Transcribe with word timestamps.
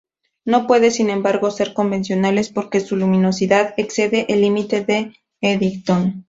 No 0.45 0.65
pueden 0.65 0.89
sin 0.89 1.11
embargo 1.11 1.51
ser 1.51 1.75
convencionales 1.75 2.49
porque 2.49 2.79
su 2.79 2.95
luminosidad 2.95 3.75
excede 3.77 4.25
el 4.29 4.41
límite 4.41 4.83
de 4.83 5.13
Eddington. 5.41 6.19